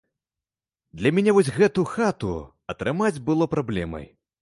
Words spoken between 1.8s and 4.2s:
хату атрымаць было праблемай.